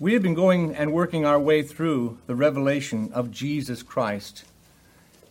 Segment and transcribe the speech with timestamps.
[0.00, 4.44] We have been going and working our way through the revelation of Jesus Christ.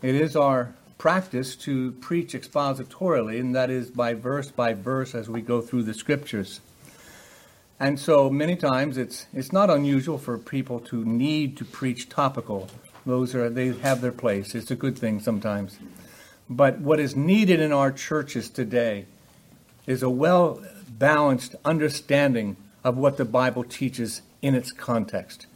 [0.04, 5.28] It is our practice to preach expositorily, and that is by verse by verse as
[5.28, 6.62] we go through the scriptures.
[7.80, 12.68] And so many times it's it's not unusual for people to need to preach topical.
[13.08, 14.54] Those are they have their place.
[14.54, 15.80] It's a good thing sometimes.
[16.48, 19.08] But what is needed in our churches today
[19.88, 25.48] is a well balanced understanding of what the Bible teaches in its context.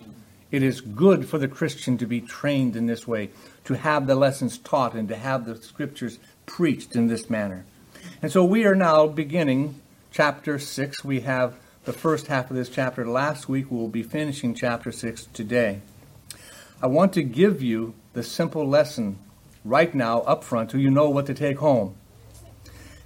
[0.51, 3.31] It is good for the Christian to be trained in this way,
[3.63, 7.65] to have the lessons taught, and to have the scriptures preached in this manner.
[8.21, 11.03] And so we are now beginning chapter 6.
[11.03, 13.71] We have the first half of this chapter last week.
[13.71, 15.81] We will be finishing chapter 6 today.
[16.81, 19.17] I want to give you the simple lesson
[19.65, 21.95] right now up front so you know what to take home.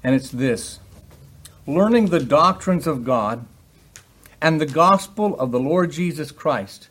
[0.04, 0.80] And it's this
[1.66, 3.46] learning the doctrines of God
[4.42, 6.90] and the gospel of the Lord Jesus Christ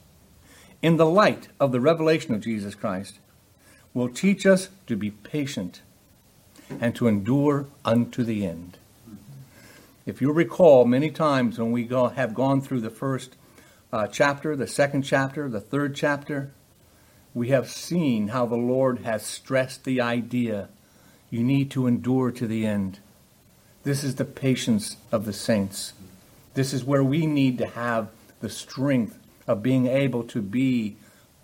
[0.82, 3.18] in the light of the revelation of Jesus Christ
[3.94, 5.80] will teach us to be patient
[6.80, 8.78] and to endure unto the end.
[10.04, 13.36] If you recall, many times when we go, have gone through the first
[13.92, 16.52] uh, chapter, the second chapter, the third chapter,
[17.34, 20.68] we have seen how the Lord has stressed the idea
[21.30, 22.98] you need to endure to the end.
[23.82, 25.92] This is the patience of the saints.
[26.56, 28.08] This is where we need to have
[28.40, 30.96] the strength of being able to be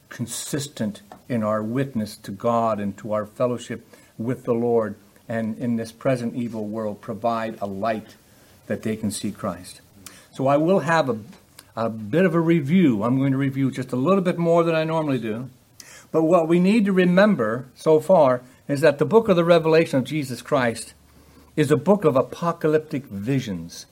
[0.09, 4.95] consistent in our witness to God and to our fellowship with the Lord,
[5.29, 8.17] and in this present evil world, provide a light
[8.69, 9.83] that they can see Christ.
[10.33, 11.19] So I will have a,
[11.77, 13.03] a bit of a review.
[13.03, 15.51] I'm going to review just a little bit more than I normally do.
[16.11, 19.99] But what we need to remember so far is that the book of the Revelation
[19.99, 20.95] of Jesus Christ
[21.55, 23.85] is a book of apocalyptic visions.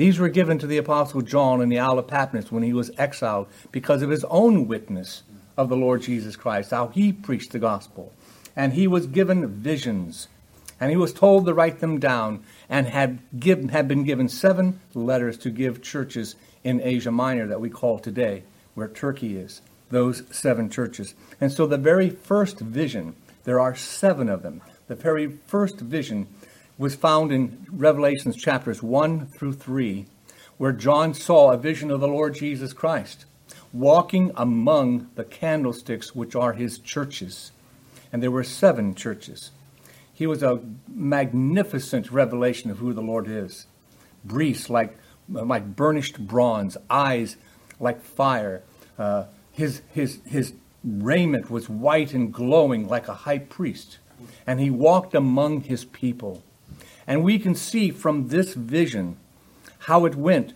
[0.00, 2.90] These were given to the Apostle John in the Isle of Patmos when he was
[2.96, 5.24] exiled because of his own witness
[5.58, 8.10] of the Lord Jesus Christ, how he preached the gospel.
[8.56, 10.28] And he was given visions
[10.80, 14.80] and he was told to write them down and had, give, had been given seven
[14.94, 19.60] letters to give churches in Asia Minor that we call today, where Turkey is,
[19.90, 21.14] those seven churches.
[21.42, 26.26] And so the very first vision, there are seven of them, the very first vision
[26.80, 30.06] was found in Revelations chapters 1 through 3,
[30.56, 33.26] where John saw a vision of the Lord Jesus Christ
[33.70, 37.52] walking among the candlesticks, which are his churches.
[38.10, 39.50] And there were seven churches.
[40.14, 43.66] He was a magnificent revelation of who the Lord is.
[44.24, 44.96] Breast like,
[45.28, 47.36] like burnished bronze, eyes
[47.78, 48.62] like fire.
[48.98, 53.98] Uh, his, his, his raiment was white and glowing like a high priest.
[54.46, 56.42] And he walked among his people.
[57.06, 59.16] And we can see from this vision
[59.80, 60.52] how it went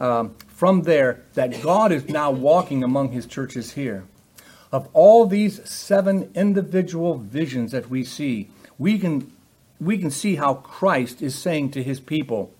[0.00, 4.04] um, from there that God is now walking among his churches here.
[4.72, 9.32] Of all these seven individual visions that we see, we can,
[9.80, 12.52] we can see how Christ is saying to his people,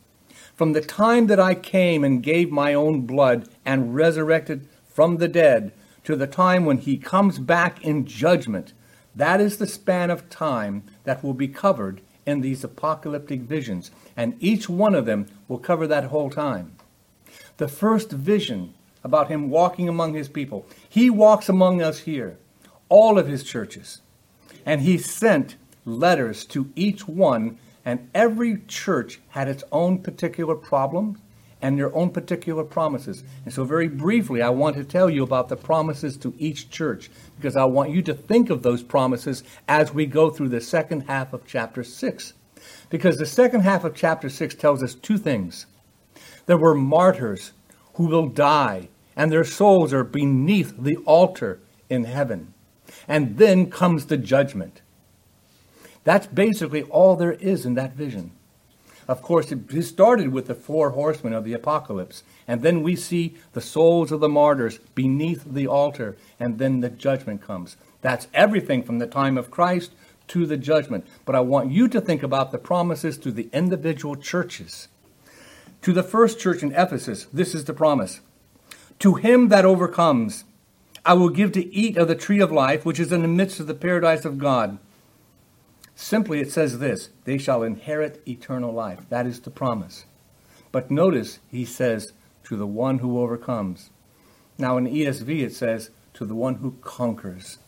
[0.54, 5.28] From the time that I came and gave my own blood and resurrected from the
[5.28, 5.72] dead
[6.04, 8.72] to the time when he comes back in judgment,
[9.14, 13.90] that is the span of time that will be covered in these apocalyptic visions.
[14.16, 16.72] And each one of them will cover that whole time.
[17.56, 22.36] The first vision about him walking among his people, he walks among us here,
[22.88, 24.02] all of his churches.
[24.64, 31.20] And he sent letters to each one, and every church had its own particular problem
[31.62, 33.22] and their own particular promises.
[33.44, 37.10] And so, very briefly, I want to tell you about the promises to each church
[37.36, 41.02] because I want you to think of those promises as we go through the second
[41.02, 42.32] half of chapter 6.
[42.90, 45.66] Because the second half of chapter 6 tells us two things.
[46.46, 47.52] There were martyrs
[47.94, 52.52] who will die, and their souls are beneath the altar in heaven.
[53.08, 54.82] And then comes the judgment.
[56.04, 58.30] That's basically all there is in that vision.
[59.08, 63.36] Of course, it started with the four horsemen of the apocalypse, and then we see
[63.52, 67.76] the souls of the martyrs beneath the altar, and then the judgment comes.
[68.00, 69.92] That's everything from the time of Christ
[70.28, 71.06] to the judgment.
[71.24, 74.88] But I want you to think about the promises to the individual churches.
[75.82, 78.20] To the first church in Ephesus, this is the promise
[78.98, 80.44] To him that overcomes,
[81.04, 83.60] I will give to eat of the tree of life, which is in the midst
[83.60, 84.78] of the paradise of God.
[85.96, 89.00] Simply, it says this they shall inherit eternal life.
[89.08, 90.04] That is the promise.
[90.70, 92.12] But notice, he says,
[92.44, 93.90] to the one who overcomes.
[94.58, 97.58] Now, in ESV, it says, to the one who conquers.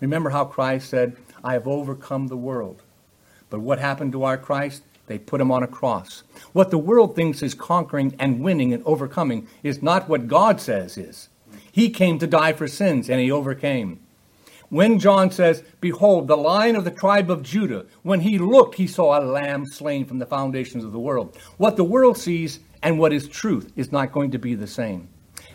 [0.00, 2.82] Remember how Christ said, I have overcome the world.
[3.50, 4.82] But what happened to our Christ?
[5.06, 6.22] They put him on a cross.
[6.52, 10.96] What the world thinks is conquering and winning and overcoming is not what God says
[10.96, 11.28] is.
[11.72, 14.00] He came to die for sins, and he overcame.
[14.70, 18.86] When John says, Behold, the lion of the tribe of Judah, when he looked, he
[18.86, 21.38] saw a lamb slain from the foundations of the world.
[21.56, 25.08] What the world sees and what is truth is not going to be the same.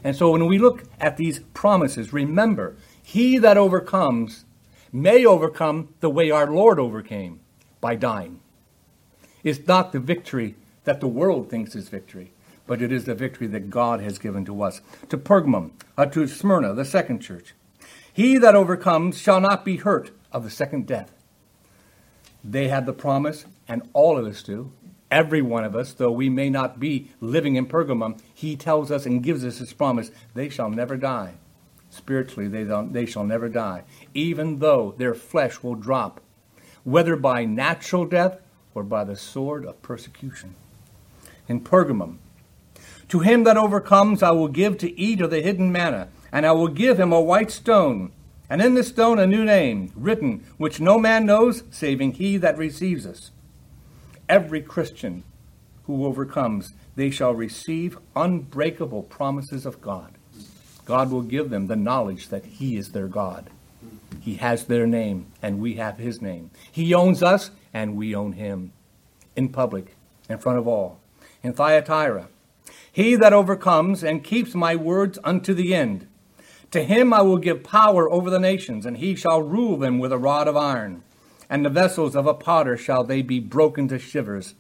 [0.04, 4.45] And so when we look at these promises, remember, he that overcomes
[4.92, 7.39] may overcome the way our Lord overcame
[7.81, 8.39] by dying.
[9.44, 12.31] It's not the victory that the world thinks is victory,
[12.68, 14.81] but it is the victory that God has given to us.
[15.10, 17.54] To Pergamum, uh, to Smyrna, the second church.
[18.13, 21.12] He that overcomes shall not be hurt of the second death.
[22.44, 24.71] They had the promise, and all of us do.
[25.10, 29.06] Every one of us, though we may not be living in Pergamum, he tells us
[29.06, 31.36] and gives us his promise they shall never die.
[31.89, 33.83] Spiritually, they, they shall never die,
[34.13, 36.21] even though their flesh will drop,
[36.83, 38.39] whether by natural death
[38.74, 40.56] or by the sword of persecution.
[41.48, 42.18] In Pergamum,
[43.10, 46.52] to him that overcomes, I will give to eat of the hidden manna, and I
[46.52, 48.12] will give him a white stone,
[48.50, 52.58] and in the stone a new name, written, which no man knows, saving he that
[52.58, 53.32] receives us.
[54.28, 55.24] Every Christian
[55.86, 60.14] who overcomes, they shall receive unbreakable promises of God.
[60.86, 63.50] God will give them the knowledge that He is their God.
[64.20, 66.52] He has their name, and we have His name.
[66.72, 68.74] He owns us, and we own Him.
[69.36, 69.96] In public,
[70.30, 71.00] in front of all.
[71.42, 72.28] In Thyatira,
[72.92, 76.08] He that overcomes and keeps my words unto the end,
[76.74, 80.12] to him I will give power over the nations, and he shall rule them with
[80.12, 81.04] a rod of iron.
[81.48, 84.56] And the vessels of a potter shall they be broken to shivers,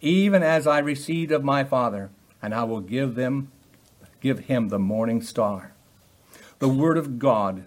[0.00, 2.10] even as I received of my Father,
[2.42, 3.52] and I will give them
[4.20, 5.72] give him the morning star.
[6.58, 7.64] The word of God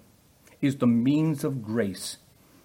[0.62, 2.18] is the means of grace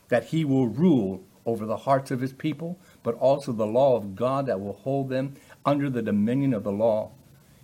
[0.09, 4.17] that he will rule over the hearts of his people, but also the law of
[4.17, 7.11] God that will hold them under the dominion of the law,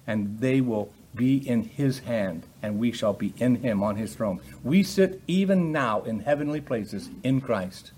[0.06, 4.14] and they will be in his hand, and we shall be in him on his
[4.14, 4.40] throne.
[4.62, 7.92] We sit even now in heavenly places in Christ,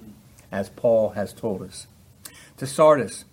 [0.50, 1.87] as Paul has told us.
[2.59, 3.25] To Sardis,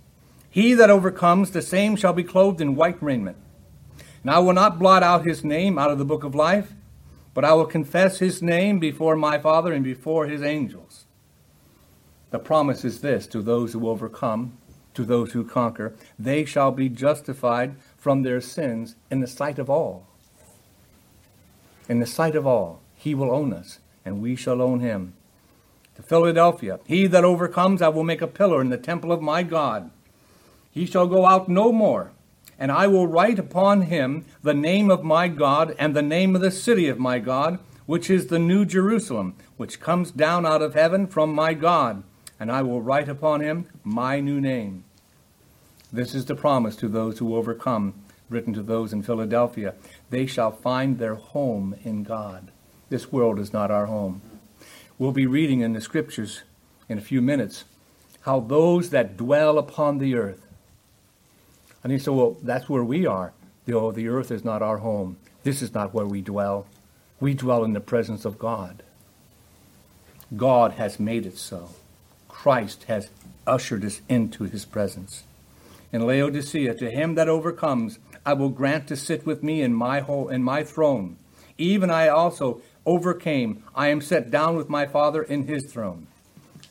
[0.50, 3.38] he that overcomes, the same shall be clothed in white raiment.
[4.22, 6.74] And I will not blot out his name out of the book of life,
[7.34, 11.06] but I will confess his name before my Father and before his angels.
[12.32, 14.58] The promise is this to those who overcome,
[14.94, 19.68] to those who conquer, they shall be justified from their sins in the sight of
[19.68, 20.06] all.
[21.90, 25.16] In the sight of all, he will own us, and we shall own him.
[25.96, 29.42] To Philadelphia, he that overcomes, I will make a pillar in the temple of my
[29.42, 29.90] God.
[30.69, 32.12] He shall go out no more
[32.60, 36.42] and I will write upon him the name of my God and the name of
[36.42, 40.75] the city of my God, which is the New Jerusalem, which comes down out of
[40.75, 42.04] heaven from my God,
[42.40, 44.85] and I will write upon him my new name.
[45.96, 47.94] This is the promise to those who overcome,
[48.30, 49.76] written to those in Philadelphia.
[50.10, 52.52] They shall find their home in God.
[52.90, 54.22] This world is not our home.
[54.98, 56.44] We'll be reading in the scriptures
[56.88, 57.66] in a few minutes
[58.22, 60.46] how those that dwell upon the earth
[61.86, 63.32] and he said, Well, that's where we are.
[63.72, 65.18] Oh, the earth is not our home.
[65.44, 66.66] This is not where we dwell.
[67.20, 68.82] We dwell in the presence of God.
[70.36, 71.70] God has made it so.
[72.28, 73.10] Christ has
[73.46, 75.26] ushered us into his presence.
[75.96, 80.02] In Laodicea, to him that overcomes, I will grant to sit with me in my
[80.02, 81.16] whole, in my throne.
[81.58, 83.64] Even I also overcame.
[83.74, 86.08] I am set down with my Father in his throne.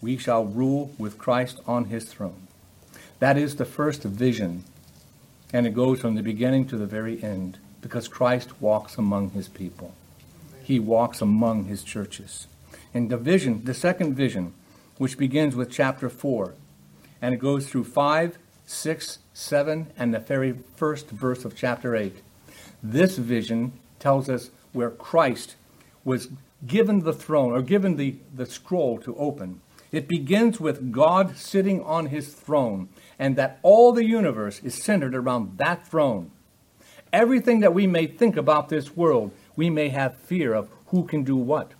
[0.02, 2.48] We shall rule with Christ on his throne.
[3.18, 4.64] That is the first vision
[5.54, 9.48] and it goes from the beginning to the very end because Christ walks among his
[9.48, 9.94] people.
[10.62, 12.46] He walks among his churches.
[12.92, 14.52] In the vision, the second vision,
[14.98, 16.52] which begins with chapter 4,
[17.22, 22.16] and it goes through 5, 6, 7, and the very first verse of chapter 8.
[22.82, 25.56] This vision tells us where Christ
[26.04, 26.28] was
[26.66, 29.60] given the throne, or given the, the scroll to open.
[29.92, 35.14] It begins with God sitting on his throne, and that all the universe is centered
[35.14, 36.30] around that throne.
[37.12, 41.22] Everything that we may think about this world, we may have fear of who can
[41.22, 41.72] do what,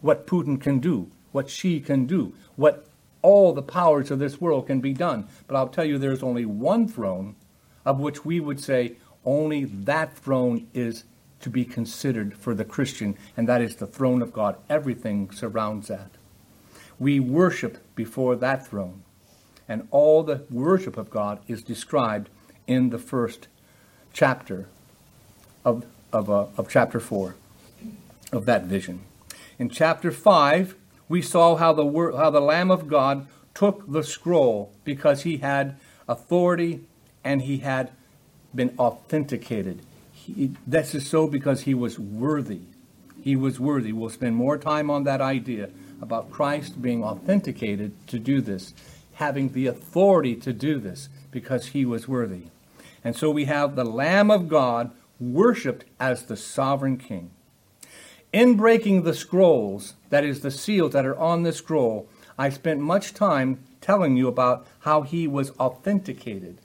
[0.00, 2.86] what Putin can do, what Xi can do, what
[3.22, 5.28] all the powers of this world can be done.
[5.46, 7.36] But I'll tell you, there's only one throne
[7.84, 11.04] of which we would say only that throne is
[11.40, 14.56] to be considered for the Christian, and that is the throne of God.
[14.68, 16.10] Everything surrounds that.
[16.98, 19.02] We worship before that throne
[19.68, 22.28] and all the worship of God is described
[22.66, 23.48] in the first
[24.12, 24.68] chapter
[25.64, 27.34] of, of, uh, of chapter 4
[28.32, 29.00] of that vision.
[29.58, 30.74] In chapter 5,
[31.12, 31.84] we saw how the,
[32.16, 35.76] how the Lamb of God took the scroll because he had
[36.08, 36.84] authority,
[37.22, 37.90] and he had
[38.54, 39.82] been authenticated.
[40.10, 42.60] He, this is so because he was worthy.
[43.22, 43.92] He was worthy.
[43.92, 45.68] We'll spend more time on that idea
[46.00, 48.72] about Christ being authenticated to do this,
[49.16, 52.44] having the authority to do this because he was worthy.
[53.04, 57.32] And so we have the Lamb of God worshiped as the sovereign king.
[58.32, 62.08] In breaking the scrolls, that is, the seals that are on the scroll,
[62.38, 66.56] I spent much time telling you about how he was authenticated.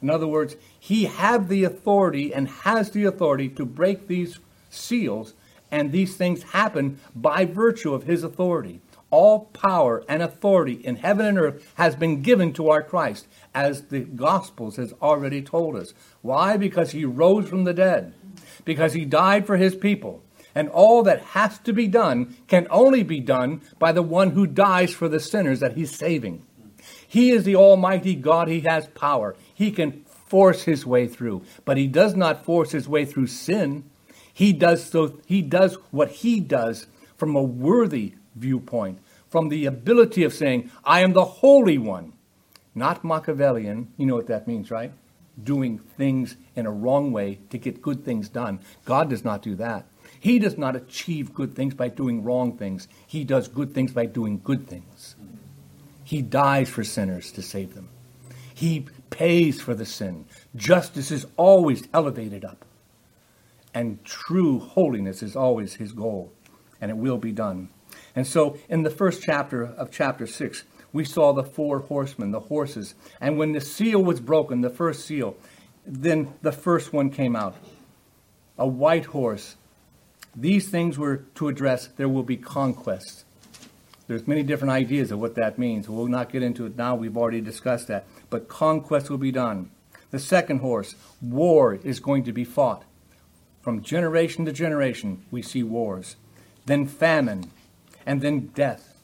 [0.00, 4.38] In other words, he had the authority and has the authority to break these
[4.70, 5.34] seals,
[5.68, 8.80] and these things happen by virtue of his authority.
[9.10, 13.86] All power and authority in heaven and earth has been given to our Christ, as
[13.86, 15.92] the Gospels has already told us.
[16.22, 16.56] Why?
[16.56, 18.14] Because he rose from the dead,
[18.64, 20.22] because he died for his people.
[20.54, 24.46] And all that has to be done can only be done by the one who
[24.46, 26.44] dies for the sinners that he's saving.
[27.06, 28.48] He is the Almighty God.
[28.48, 29.36] He has power.
[29.54, 33.84] He can force his way through, but he does not force his way through sin.
[34.32, 40.22] He does so he does what he does from a worthy viewpoint, from the ability
[40.22, 42.12] of saying, I am the holy one.
[42.76, 44.92] Not Machiavellian, you know what that means, right?
[45.42, 48.60] Doing things in a wrong way to get good things done.
[48.84, 49.84] God does not do that.
[50.20, 52.86] He does not achieve good things by doing wrong things.
[53.06, 55.16] He does good things by doing good things.
[56.04, 57.88] He dies for sinners to save them.
[58.54, 60.26] He pays for the sin.
[60.54, 62.66] Justice is always elevated up.
[63.72, 66.32] And true holiness is always his goal.
[66.80, 67.70] And it will be done.
[68.14, 72.40] And so, in the first chapter of chapter 6, we saw the four horsemen, the
[72.40, 72.94] horses.
[73.20, 75.36] And when the seal was broken, the first seal,
[75.86, 77.56] then the first one came out
[78.58, 79.56] a white horse.
[80.34, 83.24] These things were to address there will be conquests.
[84.06, 85.88] There's many different ideas of what that means.
[85.88, 86.94] We'll not get into it now.
[86.94, 88.06] We've already discussed that.
[88.28, 89.70] But conquest will be done.
[90.10, 92.84] The second horse, war is going to be fought.
[93.62, 96.16] From generation to generation, we see wars.
[96.66, 97.50] Then famine,
[98.06, 98.96] and then death.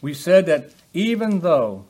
[0.00, 1.84] We said that even though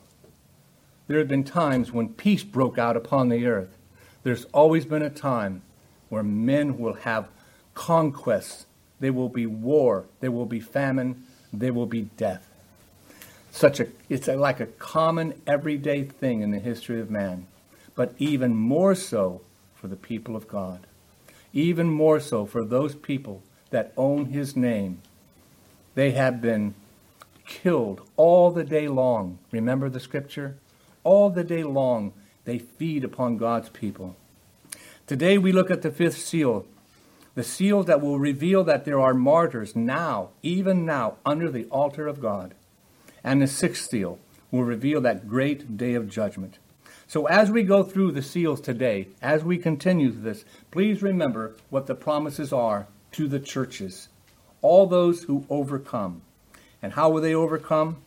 [1.07, 3.77] there have been times when peace broke out upon the earth,
[4.23, 5.61] there's always been a time
[6.09, 7.29] where men will have
[7.77, 8.65] conquests.
[8.99, 12.49] There will be war, there will be famine, there will be death.
[13.51, 17.45] Such a, it's a, like a common everyday thing in the history of man,
[17.93, 19.41] but even more so
[19.75, 20.87] for the people of God.
[21.53, 24.99] Even more so for those people that own his name.
[25.93, 26.73] They have been
[27.45, 29.37] killed all the day long.
[29.51, 30.57] Remember the scripture?
[31.03, 32.13] All the day long
[32.45, 34.15] they feed upon God's people.
[35.05, 36.65] Today we look at the fifth seal,
[37.37, 42.07] the seal that will reveal that there are martyrs now, even now, under the altar
[42.07, 42.55] of God.
[43.23, 44.17] And the sixth seal
[44.49, 46.57] will reveal that great day of judgment.
[47.05, 51.85] So as we go through the seals today, as we continue this, please remember what
[51.85, 54.09] the promises are to the churches,
[54.63, 56.23] all those who overcome.
[56.81, 57.97] And how will they overcome?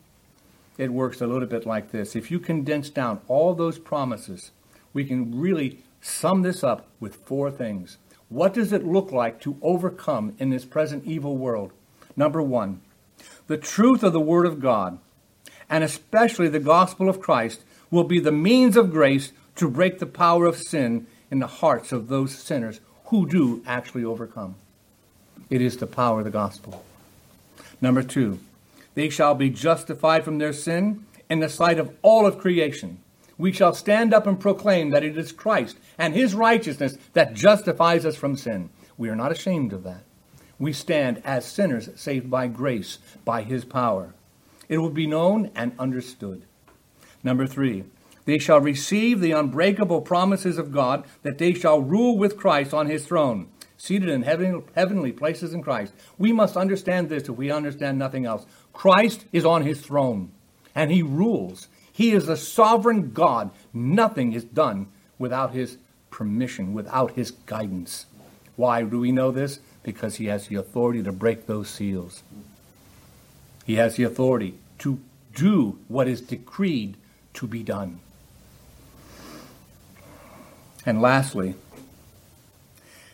[0.77, 2.17] It works a little bit like this.
[2.17, 4.51] If you condense down all those promises,
[4.91, 7.97] we can really sum this up with four things.
[8.31, 11.73] What does it look like to overcome in this present evil world?
[12.15, 12.79] Number one,
[13.47, 14.99] the truth of the Word of God,
[15.69, 20.05] and especially the gospel of Christ, will be the means of grace to break the
[20.05, 24.55] power of sin in the hearts of those sinners who do actually overcome.
[25.49, 26.85] It is the power of the gospel.
[27.81, 28.39] Number two,
[28.95, 32.99] they shall be justified from their sin in the sight of all of creation
[33.41, 38.05] we shall stand up and proclaim that it is Christ and his righteousness that justifies
[38.05, 38.69] us from sin.
[38.97, 40.03] We are not ashamed of that.
[40.59, 44.13] We stand as sinners saved by grace, by his power.
[44.69, 46.43] It will be known and understood.
[47.23, 47.85] Number three,
[48.25, 52.85] they shall receive the unbreakable promises of God that they shall rule with Christ on
[52.85, 55.93] his throne, seated in heaven, heavenly places in Christ.
[56.19, 58.45] We must understand this if we understand nothing else.
[58.71, 60.31] Christ is on his throne,
[60.75, 61.67] and he rules.
[61.91, 63.51] He is a sovereign God.
[63.73, 64.87] Nothing is done
[65.19, 65.77] without his
[66.09, 68.05] permission, without his guidance.
[68.55, 69.59] Why do we know this?
[69.83, 72.23] Because he has the authority to break those seals.
[73.65, 74.99] He has the authority to
[75.33, 76.97] do what is decreed
[77.33, 77.99] to be done.
[80.85, 81.55] And lastly,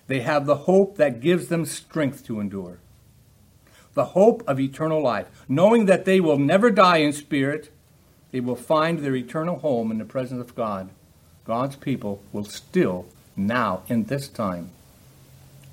[0.07, 2.79] they have the hope that gives them strength to endure.
[3.93, 7.71] The hope of eternal life, knowing that they will never die in spirit
[8.31, 10.89] they will find their eternal home in the presence of God.
[11.45, 13.05] God's people will still,
[13.35, 14.71] now, in this time,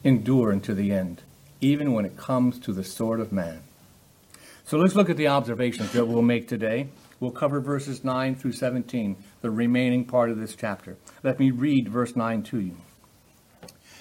[0.05, 1.23] endure unto the end,
[1.61, 3.61] even when it comes to the sword of man.
[4.65, 6.89] So let's look at the observations that we'll make today.
[7.21, 10.97] We'll cover verses 9 through 17, the remaining part of this chapter.
[11.23, 12.77] Let me read verse 9 to you.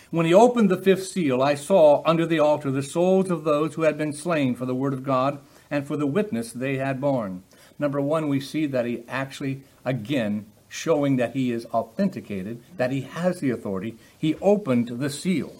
[0.09, 3.73] When he opened the fifth seal, I saw under the altar the souls of those
[3.73, 5.39] who had been slain for the word of God
[5.71, 7.41] and for the witness they had borne.
[7.79, 13.01] Number one, we see that he actually, again, showing that he is authenticated, that he
[13.01, 15.53] has the authority, he opened the seal.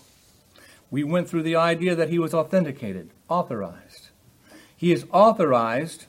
[0.89, 4.09] We went through the idea that he was authenticated, authorized.
[4.75, 6.05] He is authorized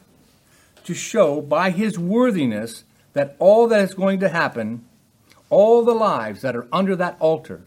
[0.84, 4.84] to show by his worthiness that all that is going to happen,
[5.48, 7.62] all the lives that are under that altar,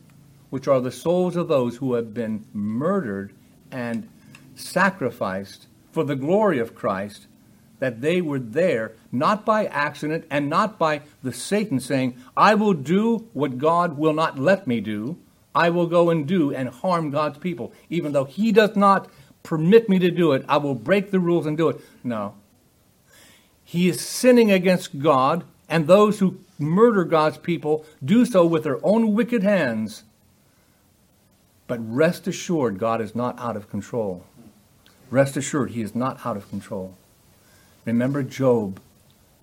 [0.50, 3.34] which are the souls of those who have been murdered
[3.72, 4.10] and
[4.56, 7.28] sacrificed for the glory of Christ,
[7.80, 12.74] that they were there not by accident and not by the Satan saying, I will
[12.74, 15.18] do what God will not let me do.
[15.54, 17.72] I will go and do and harm God's people.
[17.90, 19.10] Even though He does not
[19.44, 21.80] permit me to do it, I will break the rules and do it.
[22.04, 22.34] No,
[23.68, 28.80] he is sinning against God, and those who murder God's people do so with their
[28.82, 30.06] own wicked hands.
[31.68, 34.24] But rest assured, God is not out of control.
[35.10, 36.96] Rest assured, He is not out of control.
[37.88, 38.82] Remember Job.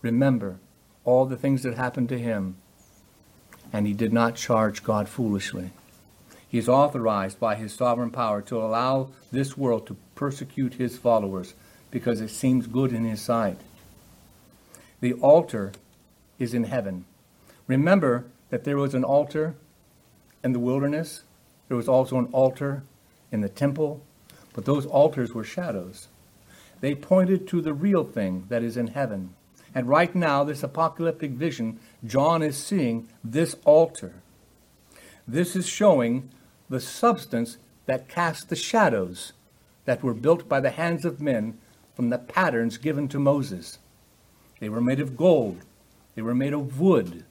[0.03, 0.59] Remember
[1.07, 2.57] all the things that happened to him.
[3.73, 5.71] And he did not charge God foolishly.
[6.47, 11.55] He is authorized by his sovereign power to allow this world to persecute his followers
[11.91, 13.57] because it seems good in his sight.
[15.01, 15.73] The altar
[16.39, 17.07] is in heaven.
[17.67, 19.55] Remember that there was an altar
[20.45, 21.23] in the wilderness,
[21.69, 22.83] there was also an altar
[23.33, 24.03] in the temple,
[24.53, 26.09] but those altars were shadows.
[26.85, 29.31] They pointed to the real thing that is in heaven.
[29.75, 34.17] And right now, this apocalyptic vision, John is seeing this altar.
[35.27, 36.29] This is showing
[36.69, 39.33] the substance that cast the shadows
[39.87, 41.57] that were built by the hands of men
[41.97, 43.79] from the patterns given to Moses.
[44.61, 45.63] They were made of gold.
[46.17, 47.25] They were made of wood.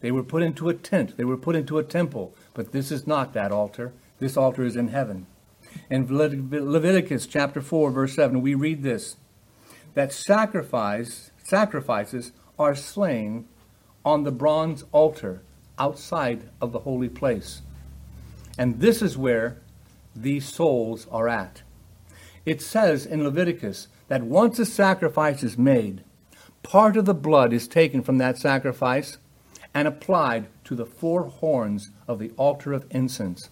[0.00, 1.18] They were put into a tent.
[1.18, 2.34] They were put into a temple.
[2.54, 3.92] But this is not that altar.
[4.20, 5.26] This altar is in heaven.
[5.90, 9.16] In Leviticus chapter 4, verse 7, we read this
[9.94, 13.46] that sacrifice, sacrifices are slain
[14.04, 15.42] on the bronze altar
[15.78, 17.62] outside of the holy place.
[18.58, 19.62] And this is where
[20.14, 21.62] these souls are at.
[22.44, 26.04] It says in Leviticus that once a sacrifice is made,
[26.62, 29.18] part of the blood is taken from that sacrifice
[29.74, 33.50] and applied to the four horns of the altar of incense.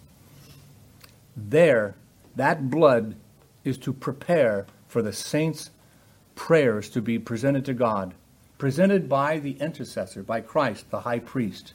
[1.37, 1.97] There,
[2.37, 3.17] that blood
[3.65, 5.71] is to prepare for the saints'
[6.35, 8.15] prayers to be presented to God,
[8.59, 11.75] presented by the intercessor, by Christ, the high priest.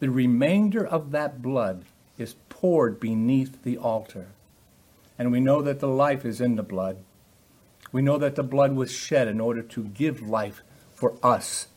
[0.00, 1.84] The remainder of that blood
[2.18, 4.28] is poured beneath the altar.
[5.18, 6.98] And we know that the life is in the blood.
[7.92, 10.62] We know that the blood was shed in order to give life
[10.94, 11.68] for us.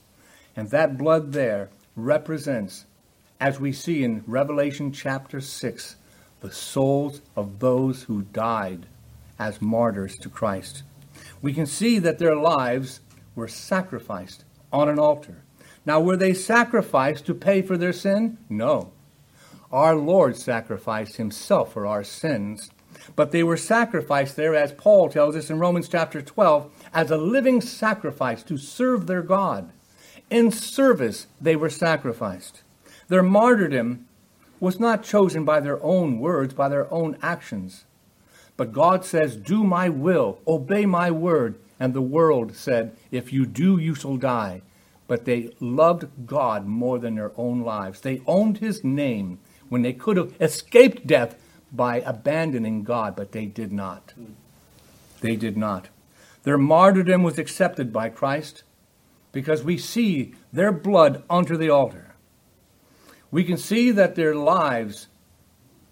[0.56, 2.86] And that blood there represents,
[3.39, 5.95] as we see in Revelation chapter 6,
[6.41, 8.86] the souls of those who died
[9.39, 10.84] as martyrs to Christ.
[11.41, 13.00] We can see that their lives
[13.36, 15.43] were sacrificed on an altar.
[15.86, 18.38] Now, were they sacrificed to pay for their sin?
[18.50, 18.91] No.
[19.71, 22.69] Our Lord sacrificed himself for our sins
[23.15, 27.17] but they were sacrificed there, as Paul tells us in Romans chapter 12, as a
[27.17, 29.71] living sacrifice to serve their God.
[30.30, 32.63] In service, they were sacrificed.
[33.08, 34.07] Their martyrdom
[34.60, 37.86] was not chosen by their own words, by their own actions.
[38.56, 41.60] But God says, Do my will, obey my word.
[41.80, 44.63] And the world said, If you do, you shall die.
[45.08, 48.02] But they loved God more than their own lives.
[48.02, 49.39] They owned his name
[49.70, 51.36] when they could have escaped death
[51.72, 54.13] by abandoning God, but they did not.
[55.22, 55.89] They did not.
[56.43, 58.63] Their martyrdom was accepted by Christ
[59.32, 62.15] because we see their blood onto the altar.
[63.32, 65.08] We can see that their lives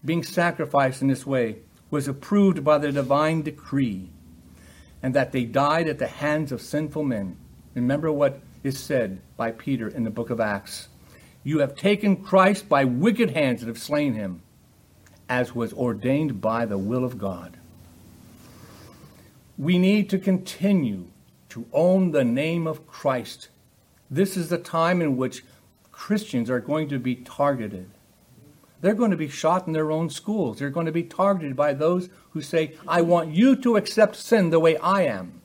[0.04, 1.58] being sacrificed in this way
[1.89, 4.10] was approved by the divine decree
[5.04, 7.38] and that they died at the hands of sinful men.
[7.74, 10.88] Remember what is said by Peter in the book of Acts.
[11.43, 14.41] You have taken Christ by wicked hands and have slain him
[15.30, 17.58] as was ordained by the will of God.
[19.58, 21.08] We need to continue
[21.50, 23.50] to own the name of Christ.
[24.10, 25.43] This is the time in which
[25.95, 27.89] Christians are going to be targeted.
[28.81, 30.60] They're going to be shot in their own schools.
[30.60, 34.49] They're going to be targeted by those who say, I want you to accept sin
[34.49, 35.41] the way I am.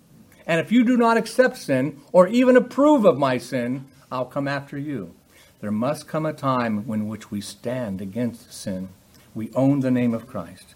[0.46, 4.48] And if you do not accept sin or even approve of my sin, I'll come
[4.48, 5.14] after you.
[5.60, 8.88] There must come a time in which we stand against sin.
[9.34, 10.74] We own the name of Christ.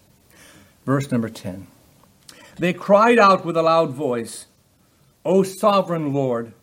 [0.85, 1.67] Verse number 10.
[2.57, 4.45] They cried out with a loud voice,
[5.25, 6.53] O sovereign Lord,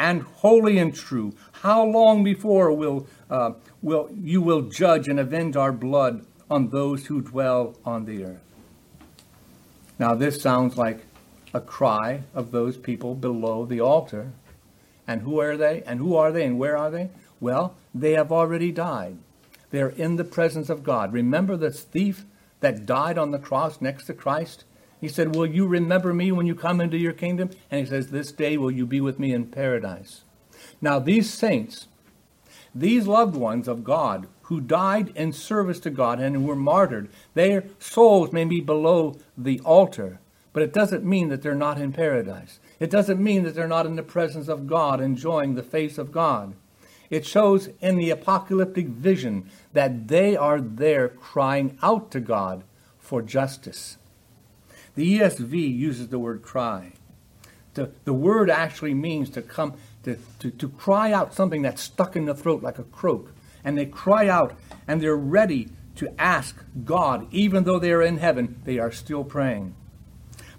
[0.00, 1.34] and holy and true.
[1.60, 7.06] How long before will, uh, will you will judge and avenge our blood on those
[7.06, 8.40] who dwell on the earth?
[9.98, 11.04] Now, this sounds like
[11.52, 14.32] a cry of those people below the altar.
[15.06, 15.82] And who are they?
[15.84, 16.44] And who are they?
[16.44, 17.10] And where are they?
[17.40, 19.18] Well, they have already died.
[19.70, 21.12] They're in the presence of God.
[21.12, 22.24] Remember this thief
[22.60, 24.64] that died on the cross next to Christ?
[24.98, 27.50] He said, Will you remember me when you come into your kingdom?
[27.70, 30.22] And he says, This day will you be with me in paradise.
[30.80, 31.86] Now, these saints,
[32.74, 37.08] these loved ones of God who died in service to God and who were martyred,
[37.34, 40.18] their souls may be below the altar,
[40.52, 42.58] but it doesn't mean that they're not in paradise.
[42.80, 46.10] It doesn't mean that they're not in the presence of God, enjoying the face of
[46.10, 46.54] God.
[47.10, 52.64] It shows in the apocalyptic vision that they are there crying out to God
[52.98, 53.98] for justice.
[54.94, 56.92] The ESV uses the word cry.
[57.74, 62.16] The, the word actually means to come, to, to, to cry out something that's stuck
[62.16, 63.32] in the throat like a croak.
[63.64, 64.54] And they cry out
[64.88, 69.24] and they're ready to ask God, even though they are in heaven, they are still
[69.24, 69.74] praying.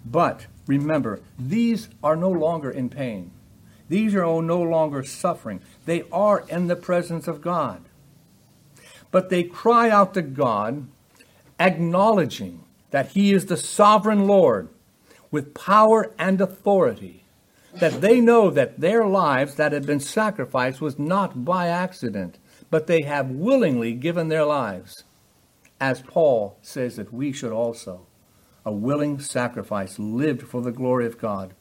[0.06, 3.32] But remember, these are no longer in pain.
[3.90, 5.62] These are no longer suffering.
[5.86, 7.84] They are in the presence of God.
[9.12, 10.88] But they cry out to God,
[11.60, 14.70] acknowledging that He is the sovereign Lord
[15.30, 17.21] with power and authority,
[17.76, 22.38] that they know that their lives that had been sacrificed was not by accident,
[22.70, 25.04] but they have willingly given their lives,
[25.80, 28.06] as Paul says that we should also.
[28.66, 31.54] A willing sacrifice lived for the glory of God.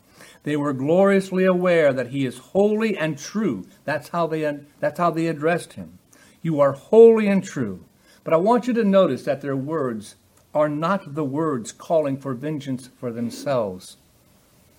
[0.42, 3.66] They were gloriously aware that he is holy and true.
[3.84, 5.98] That's how they, that's how they addressed him.
[6.42, 7.84] You are holy and true.
[8.24, 10.16] But I want you to notice that their words
[10.54, 13.96] are not the words calling for vengeance for themselves.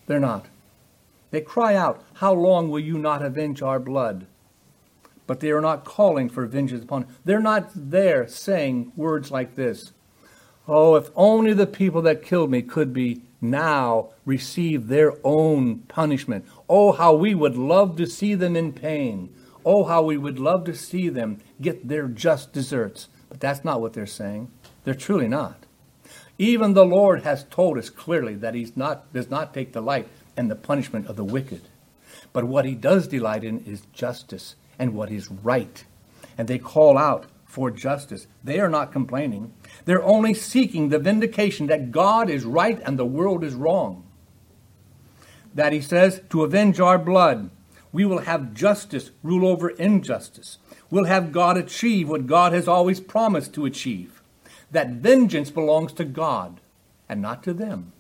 [0.06, 0.48] They're not.
[1.32, 4.28] They cry out, How long will you not avenge our blood?
[5.26, 7.08] But they are not calling for vengeance upon.
[7.24, 9.94] They're not there saying words like this.
[10.68, 16.46] Oh, if only the people that killed me could be now receive their own punishment.
[16.70, 19.34] Oh, how we would love to see them in pain.
[19.66, 23.08] Oh, how we would love to see them get their just deserts.
[23.30, 24.52] But that's not what they're saying.
[24.84, 25.66] They're truly not.
[26.38, 30.56] Even the Lord has told us clearly that He does not take delight in the
[30.56, 31.62] punishment of the wicked.
[32.34, 35.84] But what He does delight in is justice and what is right.
[36.38, 38.28] And they call out for justice.
[38.44, 39.54] They are not complaining.
[39.86, 44.06] They're only seeking the vindication that God is right and the world is wrong.
[45.54, 47.50] That He says, to avenge our blood,
[47.92, 50.58] we will have justice rule over injustice.
[50.90, 54.22] We'll have God achieve what God has always promised to achieve.
[54.72, 56.62] That vengeance belongs to God
[57.10, 57.92] and not to them.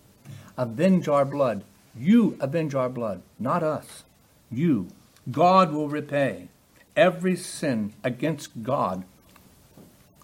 [0.58, 1.66] Avenge our blood.
[1.96, 4.04] You avenge our blood, not us.
[4.50, 4.88] You.
[5.30, 6.48] God will repay.
[6.96, 9.04] Every sin against God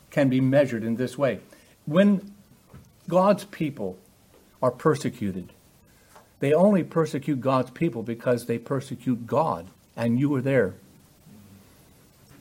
[0.10, 1.39] can be measured in this way.
[1.86, 2.34] When
[3.08, 3.97] God's people
[4.62, 5.53] are persecuted,
[6.39, 10.75] they only persecute God's people because they persecute God, and you were there.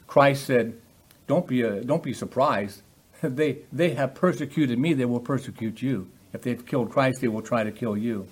[0.07, 0.75] Christ said,
[1.27, 2.83] "Don't be a, don't be surprised.
[3.23, 6.09] they they have persecuted me; they will persecute you.
[6.33, 8.27] If they've killed Christ, they will try to kill you."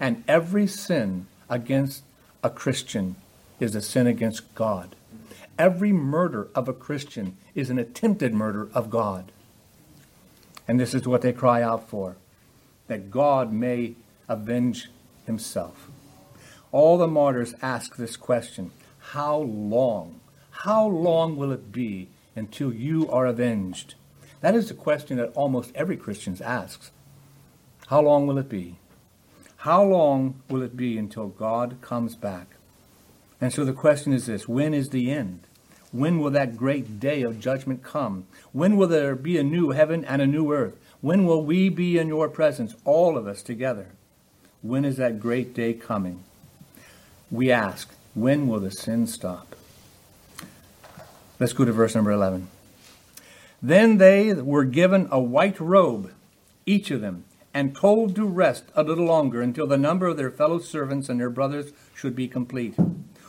[0.00, 2.02] And every sin against
[2.42, 3.16] a Christian
[3.60, 4.96] is a sin against God.
[5.58, 9.30] Every murder of a Christian is an attempted murder of God.
[10.66, 12.16] And this is what they cry out for
[12.88, 13.94] that God may
[14.28, 14.90] avenge
[15.26, 15.88] himself.
[16.72, 20.20] All the martyrs ask this question How long?
[20.50, 23.94] How long will it be until you are avenged?
[24.40, 26.90] That is the question that almost every Christian asks.
[27.86, 28.76] How long will it be?
[29.64, 32.48] How long will it be until God comes back?
[33.40, 35.46] And so the question is this when is the end?
[35.90, 38.26] When will that great day of judgment come?
[38.52, 40.76] When will there be a new heaven and a new earth?
[41.00, 43.92] When will we be in your presence, all of us together?
[44.60, 46.24] When is that great day coming?
[47.30, 49.56] We ask, when will the sin stop?
[51.40, 52.48] Let's go to verse number 11.
[53.62, 56.12] Then they were given a white robe,
[56.66, 60.30] each of them, and told to rest a little longer until the number of their
[60.30, 62.74] fellow servants and their brothers should be complete,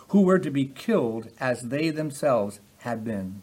[0.10, 3.42] who were to be killed as they themselves had been.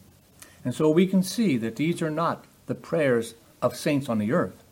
[0.65, 4.33] And so we can see that these are not the prayers of saints on the
[4.33, 4.63] earth.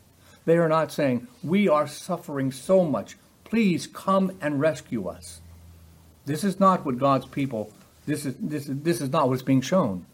[0.45, 3.17] They are not saying, We are suffering so much.
[3.45, 5.41] Please come and rescue us.
[6.25, 7.71] This is not what God's people,
[8.05, 10.05] this is, this is, this is not what's being shown.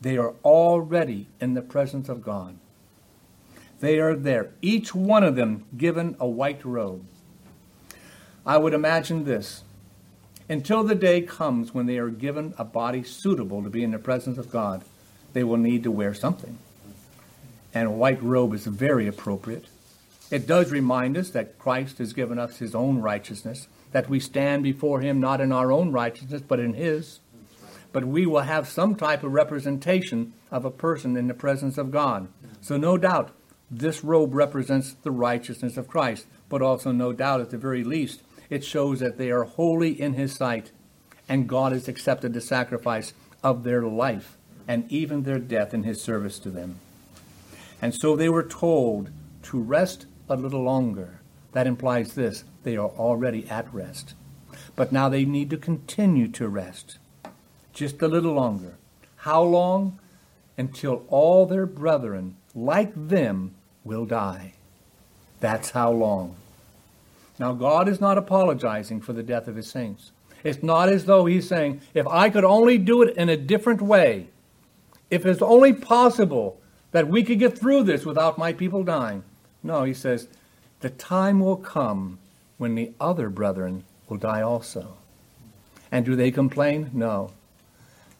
[0.00, 2.58] They are already in the presence of God.
[3.80, 7.04] They are there, each one of them given a white robe.
[8.46, 9.64] I would imagine this
[10.48, 13.98] Until the day comes when they are given a body suitable to be in the
[13.98, 14.84] presence of God,
[15.32, 16.58] they will need to wear something.
[17.74, 19.66] And a white robe is very appropriate.
[20.30, 24.62] It does remind us that Christ has given us his own righteousness, that we stand
[24.62, 27.20] before him not in our own righteousness, but in his.
[27.92, 31.90] But we will have some type of representation of a person in the presence of
[31.90, 32.28] God.
[32.60, 33.30] So, no doubt,
[33.70, 38.22] this robe represents the righteousness of Christ, but also, no doubt, at the very least,
[38.48, 40.70] it shows that they are holy in his sight,
[41.28, 44.36] and God has accepted the sacrifice of their life
[44.68, 46.78] and even their death in his service to them.
[47.82, 49.10] And so they were told
[49.44, 51.20] to rest a little longer.
[51.52, 54.14] That implies this they are already at rest.
[54.74, 56.98] But now they need to continue to rest
[57.72, 58.76] just a little longer.
[59.16, 59.98] How long?
[60.58, 63.54] Until all their brethren, like them,
[63.86, 64.52] will die.
[65.40, 66.36] That's how long.
[67.38, 70.10] Now, God is not apologizing for the death of his saints.
[70.42, 73.82] It's not as though he's saying, if I could only do it in a different
[73.82, 74.28] way,
[75.10, 76.58] if it's only possible
[76.92, 79.22] that we could get through this without my people dying.
[79.62, 80.28] No, he says,
[80.80, 82.18] the time will come
[82.58, 84.96] when the other brethren will die also.
[85.92, 86.90] And do they complain?
[86.92, 87.32] No.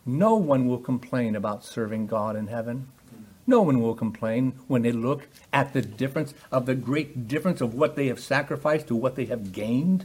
[0.05, 2.89] No one will complain about serving God in heaven.
[3.47, 7.75] No one will complain when they look at the difference of the great difference of
[7.75, 10.05] what they have sacrificed to what they have gained.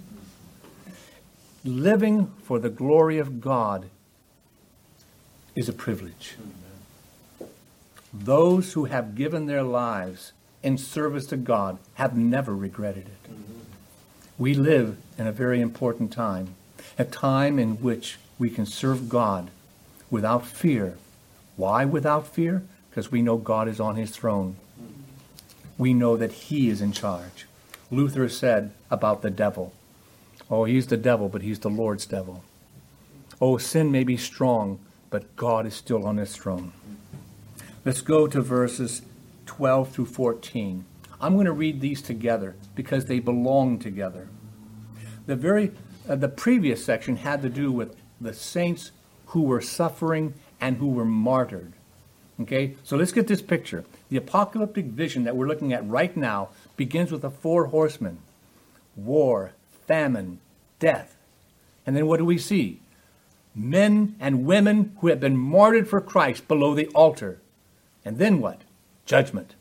[1.64, 3.90] Living for the glory of God
[5.56, 6.36] is a privilege.
[8.14, 13.32] Those who have given their lives in service to God have never regretted it.
[14.38, 16.56] We live in a very important time,
[16.98, 19.50] a time in which we can serve God
[20.10, 20.98] without fear.
[21.56, 22.64] Why without fear?
[22.92, 24.58] Because we know God is on his throne.
[25.78, 27.48] We know that he is in charge.
[27.90, 29.74] Luther said about the devil,
[30.50, 32.44] Oh, he's the devil, but he's the Lord's devil.
[33.40, 36.74] Oh, sin may be strong, but God is still on his throne.
[37.86, 39.02] Let's go to verses
[39.46, 40.84] 12 through 14.
[41.22, 44.28] I'm going to read these together because they belong together.
[45.26, 45.72] The very
[46.10, 48.92] uh, the previous section had to do with the saints
[49.28, 51.74] who were suffering and who were martyred.
[52.42, 53.86] Okay, so let's get this picture.
[54.10, 58.20] The apocalyptic vision that we're looking at right now begins with the four horsemen
[58.96, 59.54] war,
[59.88, 60.40] famine,
[60.80, 61.16] death.
[61.86, 62.82] And then what do we see?
[63.56, 67.40] Men and women who have been martyred for Christ below the altar.
[68.04, 68.62] And then what?
[69.06, 69.56] Judgment.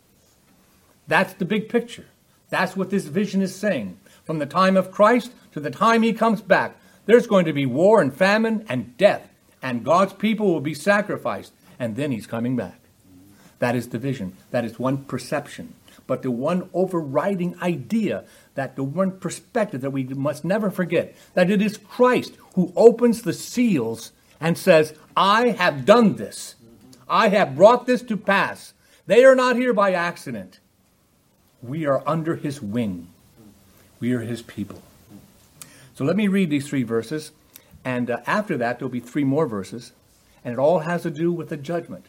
[1.07, 2.07] That's the big picture.
[2.49, 3.99] That's what this vision is saying.
[4.25, 7.67] From the time of Christ to the time he comes back, there's going to be
[7.67, 9.29] war and famine and death,
[9.63, 12.79] and God's people will be sacrificed and then he's coming back.
[13.59, 14.37] That is the vision.
[14.53, 15.75] That is one perception.
[16.07, 21.51] But the one overriding idea, that the one perspective that we must never forget, that
[21.51, 26.55] it is Christ who opens the seals and says, I have done this.
[27.09, 28.75] I have brought this to pass.
[29.07, 30.61] They are not here by accident.
[31.63, 33.09] We are under his wing.
[34.01, 34.83] We are his people.
[35.95, 37.33] So let me read these three verses.
[37.85, 39.93] And uh, after that, there'll be three more verses
[40.45, 42.07] and it all has to do with the judgment.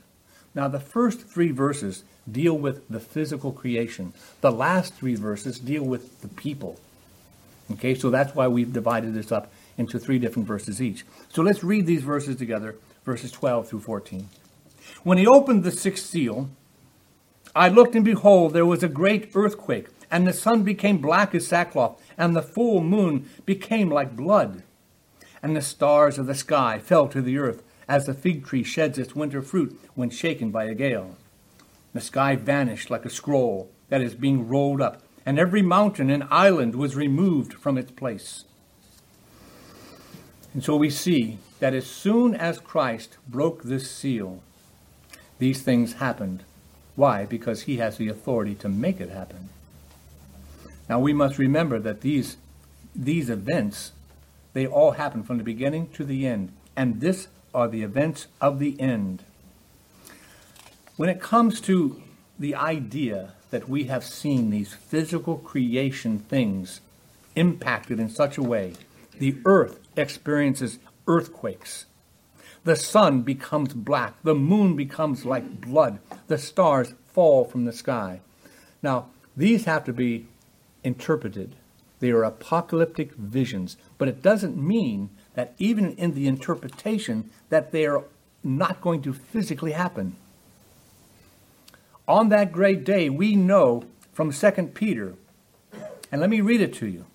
[0.53, 4.13] Now, the first three verses deal with the physical creation.
[4.41, 6.79] The last three verses deal with the people.
[7.71, 11.05] Okay, so that's why we've divided this up into three different verses each.
[11.29, 14.27] So let's read these verses together, verses 12 through 14.
[15.03, 16.49] When he opened the sixth seal,
[17.55, 21.47] I looked and behold, there was a great earthquake, and the sun became black as
[21.47, 24.63] sackcloth, and the full moon became like blood.
[25.41, 28.97] And the stars of the sky fell to the earth as the fig tree sheds
[28.97, 31.17] its winter fruit when shaken by a gale.
[31.93, 36.23] The sky vanished like a scroll that is being rolled up, and every mountain and
[36.31, 38.45] island was removed from its place.
[40.53, 44.41] And so we see that as soon as Christ broke this seal,
[45.39, 46.45] these things happened.
[46.95, 47.25] Why?
[47.25, 49.49] Because he has the authority to make it happen.
[50.87, 52.37] Now we must remember that these,
[52.95, 53.91] these events,
[54.53, 56.53] they all happen from the beginning to the end.
[56.77, 59.23] And this are the events of the end.
[60.97, 62.01] When it comes to
[62.37, 66.81] the idea that we have seen these physical creation things
[67.35, 68.73] impacted in such a way,
[69.19, 71.85] the earth experiences earthquakes.
[72.63, 74.15] The sun becomes black.
[74.23, 75.99] The moon becomes like blood.
[76.27, 78.21] The stars fall from the sky.
[78.83, 80.27] Now, these have to be
[80.83, 81.55] interpreted.
[81.99, 87.85] They are apocalyptic visions, but it doesn't mean that even in the interpretation that they
[87.85, 88.03] are
[88.43, 90.15] not going to physically happen.
[92.07, 95.15] On that great day, we know from 2 Peter,
[96.11, 97.05] and let me read it to you.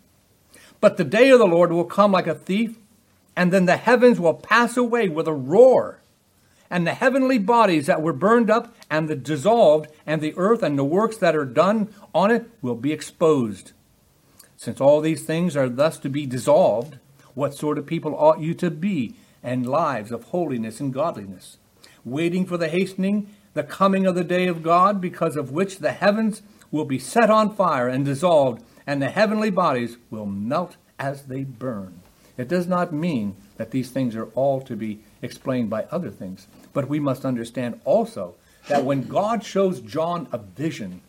[0.81, 2.79] But the day of the Lord will come like a thief,
[3.37, 6.01] and then the heavens will pass away with a roar,
[6.71, 10.79] and the heavenly bodies that were burned up and the dissolved, and the earth and
[10.79, 13.73] the works that are done on it will be exposed.
[14.57, 16.99] Since all these things are thus to be dissolved,
[17.37, 21.59] what sort of people ought you to be, and lives of holiness and godliness,
[22.05, 25.93] waiting for the hastening, the coming of the day of God, because of which the
[25.93, 31.25] heavens will be set on fire and dissolved, and the heavenly bodies will melt as
[31.25, 32.01] they burn.
[32.37, 36.47] It does not mean that these things are all to be explained by other things,
[36.73, 38.35] but we must understand also
[38.69, 41.03] that when God shows John a vision,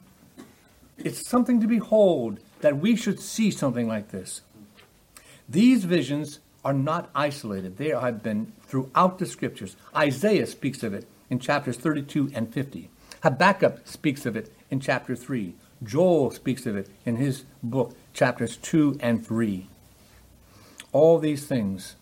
[0.97, 4.41] it's something to behold that we should see something like this.
[5.49, 9.75] These visions are not isolated, they have been throughout the scriptures.
[9.95, 12.89] Isaiah speaks of it in chapters 32 and 50.
[13.23, 15.53] Habakkuk speaks of it in chapter 3.
[15.83, 19.67] Joel speaks of it in his book, chapters 2 and 3.
[20.91, 21.95] All these things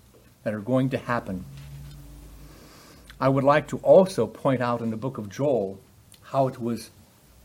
[0.44, 1.46] that are going to happen.
[3.20, 5.80] I would like to also point out in the book of Joel
[6.24, 6.90] how it was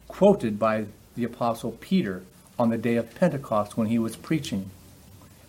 [0.09, 2.23] quoted by the Apostle Peter
[2.59, 4.71] on the day of Pentecost when he was preaching.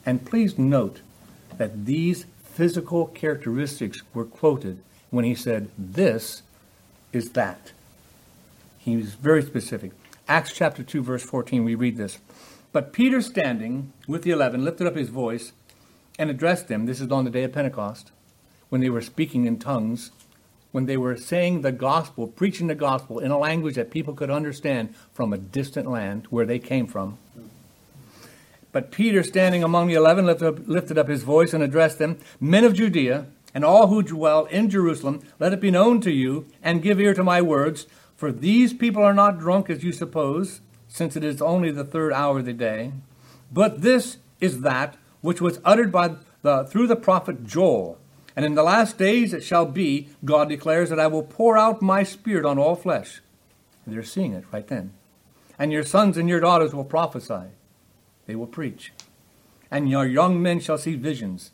[0.06, 1.02] And please note
[1.58, 6.42] that these physical characteristics were quoted when he said, This
[7.14, 7.72] is that.
[8.78, 9.92] He was very specific.
[10.28, 12.18] Acts chapter 2, verse 14, we read this.
[12.72, 15.52] But Peter, standing with the eleven, lifted up his voice
[16.18, 16.86] and addressed them.
[16.86, 18.12] This is on the day of Pentecost,
[18.70, 20.12] when they were speaking in tongues,
[20.72, 24.30] when they were saying the gospel, preaching the gospel in a language that people could
[24.30, 27.18] understand from a distant land where they came from.
[28.72, 32.74] But Peter, standing among the eleven, lifted up, his voice and addressed them Men of
[32.74, 37.00] Judea, and all who dwell in Jerusalem, let it be known to you, and give
[37.00, 37.86] ear to my words.
[38.16, 42.14] For these people are not drunk as you suppose, since it is only the third
[42.14, 42.94] hour of the day.
[43.52, 47.98] But this is that which was uttered by the, through the prophet Joel.
[48.36, 51.82] And in the last days it shall be, God declares, that I will pour out
[51.82, 53.22] my spirit on all flesh.
[53.86, 54.94] And they're seeing it right then.
[55.60, 57.50] And your sons and your daughters will prophesy.
[58.26, 58.94] They will preach.
[59.70, 61.52] And your young men shall see visions,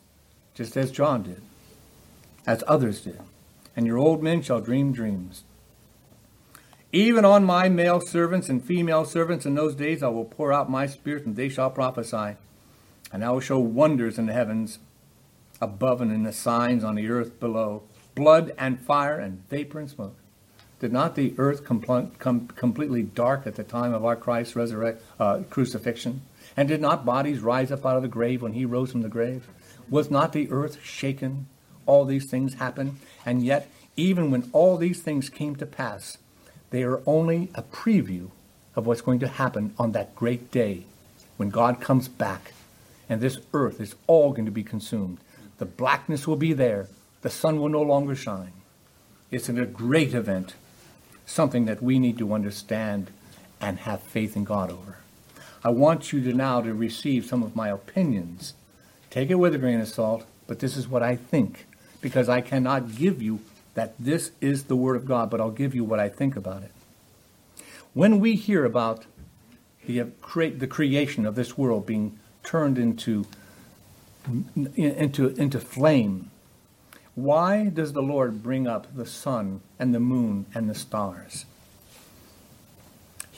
[0.54, 1.42] just as John did,
[2.46, 3.20] as others did.
[3.76, 5.44] And your old men shall dream dreams.
[6.90, 10.70] Even on my male servants and female servants in those days I will pour out
[10.70, 12.36] my spirit, and they shall prophesy.
[13.12, 14.78] And I will show wonders in the heavens
[15.60, 17.82] above and in the signs on the earth below
[18.14, 20.16] blood and fire and vapor and smoke.
[20.80, 25.02] Did not the earth com- com- completely dark at the time of our Christ's resurrect,
[25.18, 26.22] uh, crucifixion?
[26.58, 29.08] And did not bodies rise up out of the grave when he rose from the
[29.08, 29.46] grave?
[29.88, 31.46] Was not the earth shaken?
[31.86, 32.96] All these things happened.
[33.24, 36.18] And yet, even when all these things came to pass,
[36.70, 38.30] they are only a preview
[38.74, 40.82] of what's going to happen on that great day
[41.36, 42.52] when God comes back
[43.08, 45.18] and this earth is all going to be consumed.
[45.58, 46.88] The blackness will be there.
[47.22, 48.52] The sun will no longer shine.
[49.30, 50.54] It's a great event,
[51.24, 53.12] something that we need to understand
[53.60, 54.98] and have faith in God over.
[55.68, 58.54] I want you to now to receive some of my opinions.
[59.10, 61.66] Take it with a grain of salt, but this is what I think,
[62.00, 63.40] because I cannot give you
[63.74, 66.62] that this is the Word of God, but I'll give you what I think about
[66.62, 66.72] it.
[67.92, 69.04] When we hear about
[69.84, 73.26] the, the creation of this world being turned into,
[74.74, 76.30] into, into flame,
[77.14, 81.44] why does the Lord bring up the sun and the moon and the stars?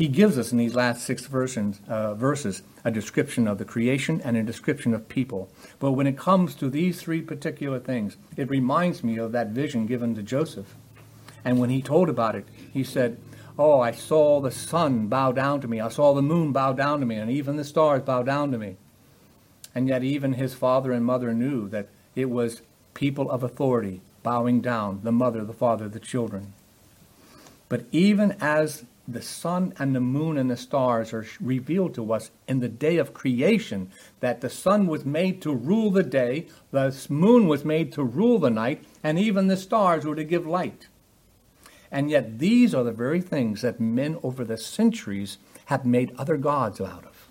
[0.00, 4.18] He gives us in these last six versions, uh, verses a description of the creation
[4.24, 5.50] and a description of people.
[5.78, 9.84] But when it comes to these three particular things, it reminds me of that vision
[9.84, 10.74] given to Joseph.
[11.44, 13.18] And when he told about it, he said,
[13.58, 15.82] Oh, I saw the sun bow down to me.
[15.82, 18.58] I saw the moon bow down to me, and even the stars bow down to
[18.58, 18.76] me.
[19.74, 22.62] And yet, even his father and mother knew that it was
[22.94, 26.54] people of authority bowing down the mother, the father, the children.
[27.68, 32.30] But even as the sun and the moon and the stars are revealed to us
[32.46, 37.06] in the day of creation that the sun was made to rule the day, the
[37.08, 40.88] moon was made to rule the night, and even the stars were to give light.
[41.90, 46.36] And yet, these are the very things that men over the centuries have made other
[46.36, 47.28] gods out of.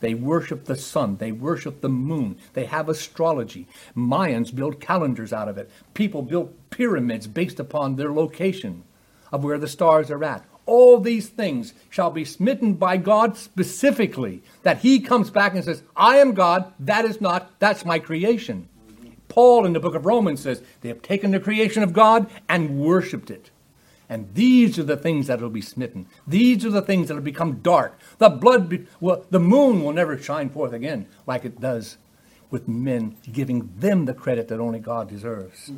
[0.00, 3.66] They worship the sun, they worship the moon, they have astrology.
[3.96, 5.70] Mayans build calendars out of it.
[5.94, 8.82] People built pyramids based upon their location
[9.32, 14.42] of where the stars are at all these things shall be smitten by God specifically.
[14.62, 18.68] That he comes back and says, I am God, that is not, that's my creation.
[19.28, 22.78] Paul in the book of Romans says, they have taken the creation of God and
[22.78, 23.50] worshiped it.
[24.08, 26.06] And these are the things that will be smitten.
[26.26, 27.98] These are the things that will become dark.
[28.18, 31.96] The blood, be, well, the moon will never shine forth again like it does
[32.50, 35.72] with men giving them the credit that only God deserves.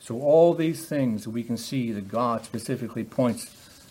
[0.00, 3.50] So, all these things we can see that God specifically points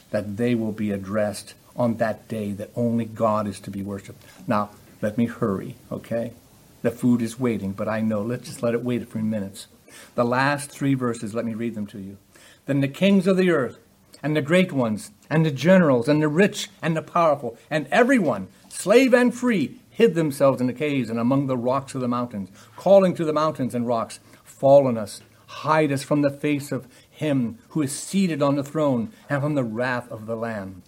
[0.09, 4.23] that they will be addressed on that day, that only God is to be worshiped.
[4.47, 6.33] Now, let me hurry, okay?
[6.81, 8.21] The food is waiting, but I know.
[8.21, 9.67] Let's just let it wait a few minutes.
[10.15, 12.17] The last three verses, let me read them to you.
[12.65, 13.77] Then the kings of the earth,
[14.21, 18.47] and the great ones, and the generals, and the rich, and the powerful, and everyone,
[18.67, 22.49] slave and free, hid themselves in the caves and among the rocks of the mountains,
[22.75, 26.87] calling to the mountains and rocks, Fall on us, hide us from the face of
[27.09, 30.83] him who is seated on the throne, and from the wrath of the Lamb.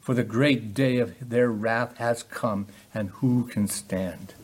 [0.00, 4.34] For the great day of their wrath has come, and who can stand?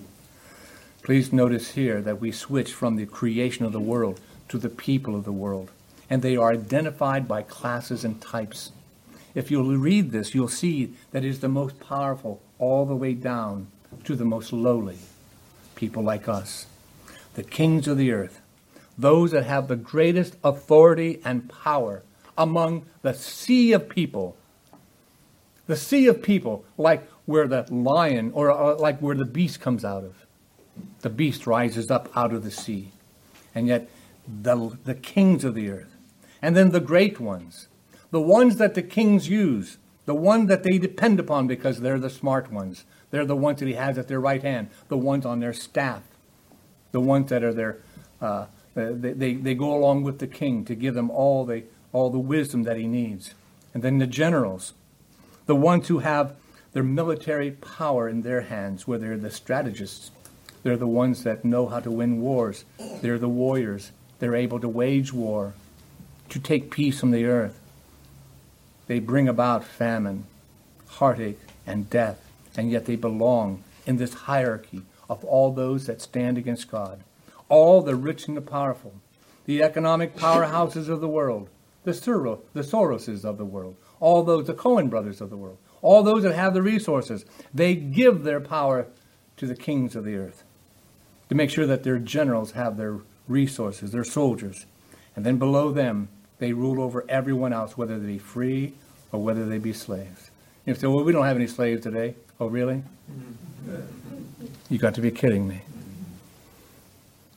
[1.03, 5.15] Please notice here that we switch from the creation of the world to the people
[5.15, 5.71] of the world,
[6.11, 8.73] and they are identified by classes and types.
[9.35, 13.15] If you'll read this, you'll see that it is the most powerful all the way
[13.15, 13.69] down
[14.05, 14.99] to the most lowly,
[15.77, 16.67] people like us,
[17.35, 18.42] the kings of the earth,
[18.99, 22.03] those that have the greatest authority and power
[22.37, 24.37] among the sea of people.
[25.67, 29.85] The sea of people, like where the lion or uh, like where the beast comes
[29.85, 30.23] out of
[31.03, 32.91] the beast rises up out of the sea.
[33.55, 33.89] And yet,
[34.27, 35.95] the, the kings of the earth,
[36.41, 37.69] and then the great ones,
[38.11, 42.11] the ones that the kings use, the ones that they depend upon because they're the
[42.11, 42.85] smart ones.
[43.11, 46.03] They're the ones that he has at their right hand, the ones on their staff,
[46.93, 47.79] the ones that are there.
[48.21, 51.65] Uh, Uh, they, they, they go along with the king to give them all the,
[51.93, 53.35] all the wisdom that he needs.
[53.75, 54.73] And then the generals,
[55.47, 56.35] the ones who have
[56.73, 60.11] their military power in their hands, where they're the strategists,
[60.63, 62.65] they're the ones that know how to win wars.
[63.01, 63.93] They're the warriors.
[64.21, 65.55] They're able to wage war,
[66.29, 67.59] to take peace from the earth.
[68.87, 70.27] They bring about famine,
[70.87, 72.25] heartache, and death,
[72.57, 77.03] and yet they belong in this hierarchy of all those that stand against God.
[77.53, 78.95] All the rich and the powerful,
[79.45, 81.51] the economic powerhouses of the world,
[81.85, 85.59] the, Sor- the Soroses of the world, all those, the Cohen brothers of the world,
[85.83, 88.87] all those that have the resources, they give their power
[89.37, 90.45] to the kings of the earth
[91.29, 94.65] to make sure that their generals have their resources, their soldiers.
[95.15, 98.73] And then below them, they rule over everyone else, whether they be free
[99.13, 100.31] or whether they be slaves.
[100.65, 102.15] You say, well, we don't have any slaves today.
[102.41, 102.83] Oh, really?
[104.71, 105.61] You got to be kidding me.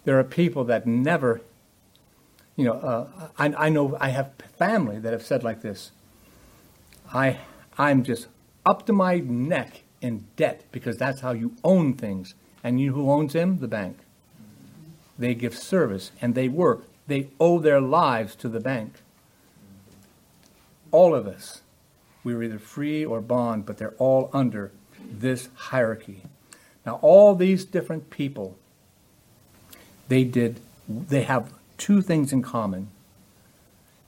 [0.05, 1.41] There are people that never,
[2.55, 5.91] you know, uh, I, I know I have family that have said like this
[7.13, 7.39] I,
[7.77, 8.27] I'm just
[8.65, 12.35] up to my neck in debt because that's how you own things.
[12.63, 13.59] And you who owns them?
[13.59, 13.97] The bank.
[15.17, 16.85] They give service and they work.
[17.07, 18.95] They owe their lives to the bank.
[20.91, 21.61] All of us,
[22.23, 26.23] we're either free or bond, but they're all under this hierarchy.
[26.85, 28.57] Now, all these different people,
[30.07, 32.89] they did, they have two things in common.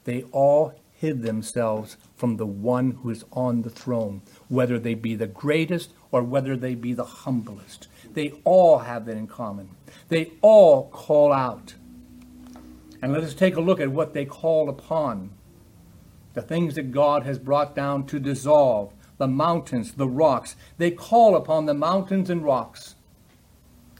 [0.03, 5.15] They all hid themselves from the one who is on the throne, whether they be
[5.15, 7.87] the greatest or whether they be the humblest.
[8.13, 9.69] They all have that in common.
[10.09, 11.75] They all call out.
[13.01, 15.31] And let us take a look at what they call upon.
[16.33, 20.55] The things that God has brought down to dissolve, the mountains, the rocks.
[20.77, 22.95] They call upon the mountains and rocks.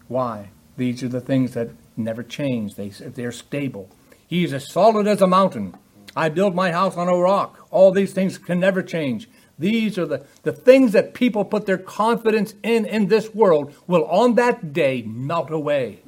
[0.08, 0.50] Why?
[0.78, 2.76] These are the things that never change.
[2.76, 3.90] They, they're stable.
[4.28, 5.76] He is as solid as a mountain.
[6.16, 7.68] I build my house on a rock.
[7.72, 9.30] All these things can never change.
[9.60, 14.06] These are the, the things that people put their confidence in in this world will
[14.06, 16.00] on that day melt away.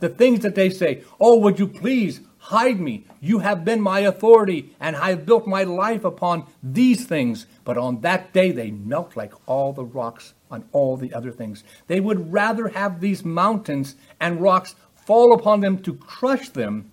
[0.00, 3.06] The things that they say, Oh, would you please hide me?
[3.20, 7.46] You have been my authority, and I have built my life upon these things.
[7.64, 11.64] But on that day, they melt like all the rocks on all the other things.
[11.86, 14.74] They would rather have these mountains and rocks
[15.06, 16.90] fall upon them to crush them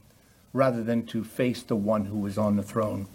[0.53, 3.07] rather than to face the one who is on the throne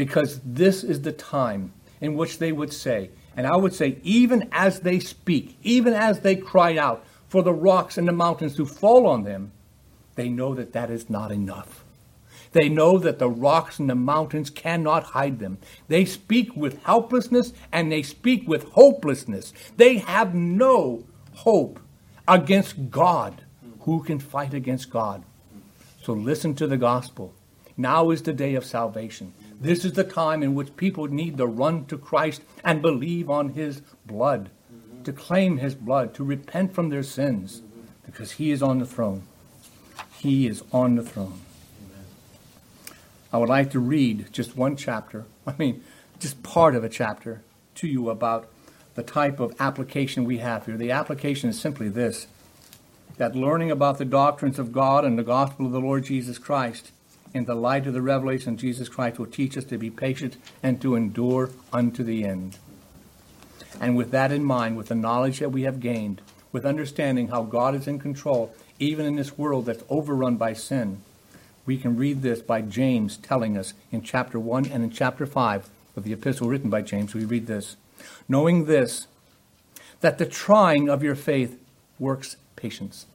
[0.00, 4.48] because this is the time in which they would say, and I would say, even
[4.50, 8.64] as they speak, even as they cry out for the rocks and the mountains to
[8.64, 9.52] fall on them,
[10.14, 11.84] they know that that is not enough.
[12.52, 15.58] They know that the rocks and the mountains cannot hide them.
[15.88, 19.52] They speak with helplessness and they speak with hopelessness.
[19.76, 21.78] They have no hope
[22.26, 23.44] against God.
[23.80, 25.22] Who can fight against God?
[26.02, 27.34] So listen to the gospel.
[27.76, 29.32] Now is the day of salvation.
[29.60, 33.50] This is the time in which people need to run to Christ and believe on
[33.50, 35.02] his blood, mm-hmm.
[35.02, 37.80] to claim his blood, to repent from their sins, mm-hmm.
[38.06, 39.22] because he is on the throne.
[40.18, 41.40] He is on the throne.
[41.84, 42.04] Amen.
[43.32, 45.82] I would like to read just one chapter, I mean,
[46.18, 47.42] just part of a chapter
[47.76, 48.60] to you about the
[48.94, 50.76] the type of application we have here.
[50.76, 52.26] The application is simply this
[53.16, 56.92] that learning about the doctrines of God and the gospel of the Lord Jesus Christ
[57.32, 60.36] in the light of the revelation of Jesus Christ will teach us to be patient
[60.62, 62.58] and to endure unto the end.
[63.80, 66.20] And with that in mind, with the knowledge that we have gained,
[66.52, 71.02] with understanding how God is in control, even in this world that's overrun by sin,
[71.66, 75.70] we can read this by James telling us in chapter 1 and in chapter 5
[75.96, 77.14] of the epistle written by James.
[77.14, 77.76] We read this
[78.28, 79.06] Knowing this,
[80.00, 81.60] that the trying of your faith
[81.98, 83.06] works patience.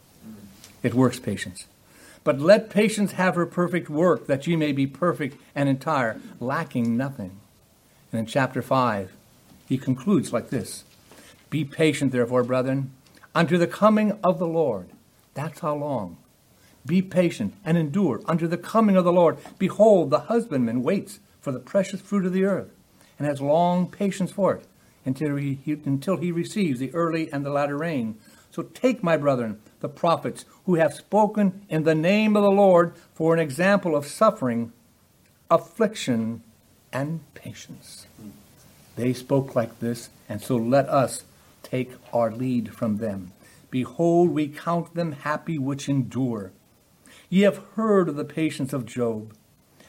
[0.84, 1.66] It works patience.
[2.24, 6.98] But let patience have her perfect work, that ye may be perfect and entire, lacking
[6.98, 7.40] nothing.
[8.12, 9.12] And in chapter 5,
[9.68, 10.84] he concludes like this
[11.50, 12.92] Be patient, therefore, brethren,
[13.34, 14.90] unto the coming of the Lord.
[15.36, 16.18] That's how long.
[16.86, 19.38] Be patient and endure unto the coming of the Lord.
[19.60, 22.72] Behold, the husbandman waits for the precious fruit of the earth,
[23.20, 24.66] and has long patience for it,
[25.06, 28.18] until he, until he receives the early and the latter rain.
[28.56, 32.94] So take, my brethren, the prophets who have spoken in the name of the Lord
[33.14, 34.72] for an example of suffering,
[35.52, 36.42] affliction,
[36.94, 38.08] and patience.
[38.96, 41.26] They spoke like this, and so let us
[41.64, 43.34] take our lead from them.
[43.72, 46.54] Behold, we count them happy which endure.
[47.28, 49.36] Ye have heard of the patience of Job,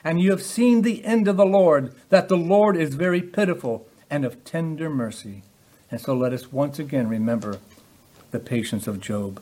[0.02, 3.86] and ye have seen the end of the Lord, that the Lord is very pitiful
[4.10, 5.44] and of tender mercy.
[5.88, 7.60] And so let us once again remember
[8.30, 9.40] the patience of Job.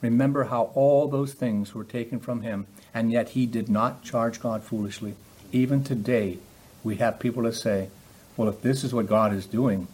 [0.00, 4.40] Remember how all those things were taken from him, and yet he did not charge
[4.40, 5.14] God foolishly.
[5.52, 6.38] Even today,
[6.82, 7.88] we have people that say,
[8.36, 9.88] well, if this is what God is doing,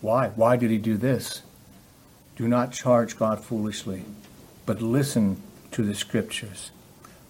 [0.00, 0.28] why?
[0.28, 1.42] Why did he do this?
[2.36, 4.04] Do not charge God foolishly,
[4.64, 5.42] but listen
[5.72, 6.70] to the scriptures.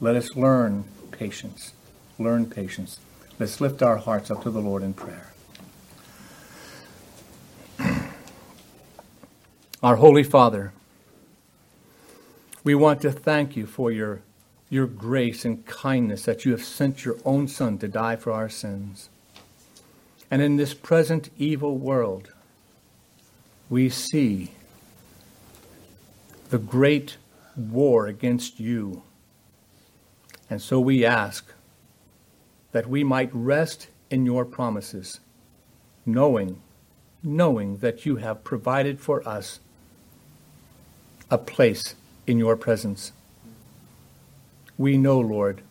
[0.01, 1.73] Let us learn patience.
[2.19, 3.01] Learn patience.
[3.39, 5.33] Let's lift our hearts up to the Lord in prayer.
[9.81, 10.73] Our Holy Father,
[12.65, 14.23] we want to thank you for your,
[14.69, 18.49] your grace and kindness that you have sent your own Son to die for our
[18.49, 19.09] sins.
[20.33, 22.33] And in this present evil world,
[23.71, 24.51] we see
[26.51, 27.17] the great
[27.57, 29.05] war against you.
[30.51, 31.53] And so we ask
[32.73, 35.21] that we might rest in your promises,
[36.05, 36.61] knowing,
[37.23, 39.61] knowing that you have provided for us
[41.31, 41.95] a place
[42.27, 43.13] in your presence.
[44.79, 45.63] We know, Lord,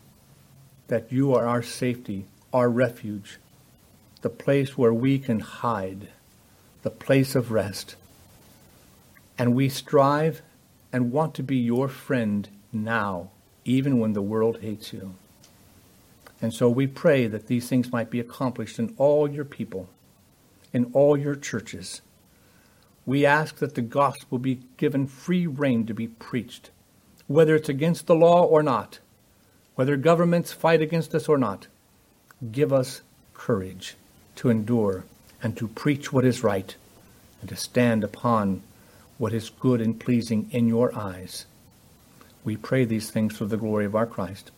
[0.88, 3.40] that you are our safety, our refuge,
[4.22, 6.10] the place where we can hide,
[6.84, 7.96] the place of rest.
[9.38, 10.42] And we strive
[10.94, 13.30] and want to be your friend now,
[13.66, 15.16] even when the world hates you.
[16.42, 19.90] And so we pray that these things might be accomplished in all your people,
[20.72, 22.02] in all your churches
[23.08, 26.70] we ask that the gospel be given free rein to be preached,
[27.26, 29.00] whether it's against the law or not,
[29.76, 31.68] whether governments fight against us or not.
[32.52, 33.02] Give us
[33.34, 33.96] courage
[34.36, 35.06] to endure
[35.42, 36.76] and to preach what is right
[37.40, 38.62] and to stand upon
[39.18, 41.46] what is good and pleasing in your eyes.
[42.44, 44.52] We pray these things for the glory of our Christ.